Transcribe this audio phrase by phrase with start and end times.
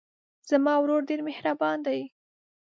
[0.49, 1.99] زما ورور ډېر مهربان دی.